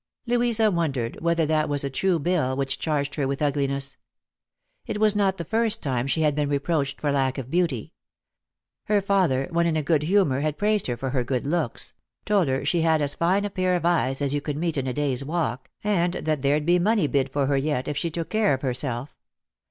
Louisa 0.25 0.71
wondered 0.71 1.21
whether 1.21 1.45
that 1.45 1.69
was 1.69 1.83
a 1.83 1.87
true 1.91 2.17
bill 2.17 2.55
which 2.57 2.79
charged 2.79 3.13
her 3.13 3.27
with 3.27 3.39
ugliness. 3.39 3.97
It 4.87 4.99
was 4.99 5.15
not 5.15 5.37
the 5.37 5.45
first 5.45 5.83
time 5.83 6.07
she 6.07 6.23
had 6.23 6.33
been 6.33 6.49
reproached 6.49 6.99
for 6.99 7.11
lack 7.11 7.37
of 7.37 7.51
beauty. 7.51 7.93
Her 8.85 8.99
father, 8.99 9.47
when 9.51 9.67
in 9.67 9.77
a 9.77 9.83
good 9.83 10.01
humour 10.01 10.39
had 10.39 10.57
praised 10.57 10.87
her 10.87 10.97
for 10.97 11.11
her 11.11 11.23
good 11.23 11.45
looks— 11.45 11.93
told 12.25 12.47
her 12.47 12.65
she 12.65 12.81
had 12.81 12.99
as 12.99 13.13
fine 13.13 13.45
a 13.45 13.51
pair 13.51 13.75
of 13.75 13.85
eyes 13.85 14.23
as 14.23 14.33
you 14.33 14.41
could 14.41 14.57
meet 14.57 14.75
in 14.75 14.87
a 14.87 14.93
day's 14.93 15.23
walk, 15.23 15.69
and 15.83 16.15
that 16.15 16.41
there'd 16.41 16.65
be 16.65 16.79
money 16.79 17.05
bid 17.05 17.29
for 17.29 17.45
her 17.45 17.55
yet, 17.57 17.87
if 17.87 17.95
she 17.95 18.09
took 18.09 18.31
care 18.31 18.55
of 18.55 18.63
herself. 18.63 19.15